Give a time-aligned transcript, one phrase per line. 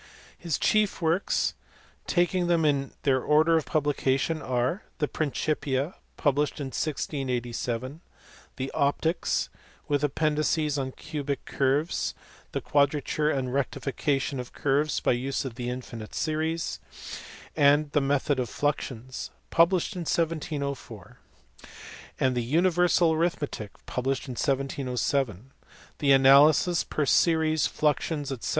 [0.35, 1.53] His chief works,
[2.07, 8.01] taking them in their order of publication, are the Principia, published in 1687;
[8.55, 9.49] the Optics
[9.87, 12.15] (with appen dices on cubic curves,
[12.51, 16.79] the quadrature and rectification of curves by tJie use of infinite series,
[17.55, 21.19] and the method of fluxions), published in 1704;
[22.17, 25.51] the Universal Arithmetic, published in 1707;
[25.99, 28.49] the Analysis per Series, Flaxiones, &c.